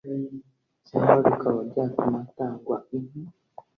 cyangwa 0.87 1.15
bikaba 1.25 1.59
byatuma 1.69 2.17
hatangwa 2.23 2.75
inka 2.97 3.19